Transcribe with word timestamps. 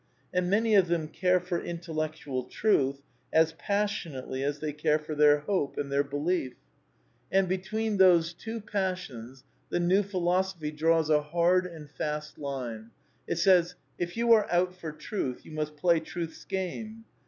And 0.33 0.49
many 0.49 0.73
of 0.73 0.87
them 0.87 1.07
care 1.09 1.39
for 1.39 1.61
intellectual 1.61 2.45
truth 2.45 3.03
as 3.31 3.53
passionately 3.59 4.41
as 4.43 4.57
they 4.57 4.73
care 4.73 4.97
for 4.97 5.13
their 5.13 5.41
hope 5.41 5.77
and 5.77 5.91
their 5.91 6.01
INTRODUCTION 6.01 6.17
xiii 6.27 6.39
belief. 6.49 6.53
And 7.31 7.47
between 7.47 7.97
these 7.97 8.33
two 8.33 8.61
passions 8.61 9.43
the 9.69 9.79
new 9.79 10.01
Phi 10.01 10.17
losophy 10.17 10.75
draws 10.75 11.11
a 11.11 11.21
hard 11.21 11.67
and 11.67 11.87
fast 11.87 12.39
line. 12.39 12.89
It 13.27 13.37
says:" 13.37 13.75
If 13.99 14.17
you 14.17 14.33
are 14.33 14.49
out 14.51 14.73
for 14.75 14.91
truth 14.91 15.45
you 15.45 15.51
must 15.51 15.77
play 15.77 15.99
truth's 15.99 16.45
game. 16.45 17.05